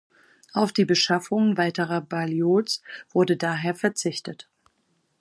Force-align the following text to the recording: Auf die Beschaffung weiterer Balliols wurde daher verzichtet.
Auf 0.53 0.71
die 0.73 0.83
Beschaffung 0.85 1.57
weiterer 1.57 2.01
Balliols 2.01 2.81
wurde 3.13 3.37
daher 3.37 3.75
verzichtet. 3.75 4.49